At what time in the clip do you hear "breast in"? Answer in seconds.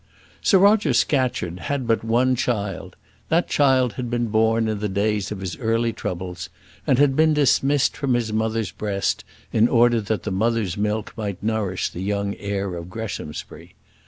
8.71-9.67